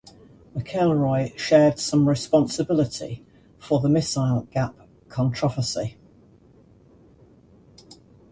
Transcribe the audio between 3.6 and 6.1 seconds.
the missile gap controversy.